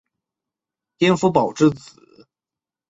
[0.97, 2.27] 丁福保之子。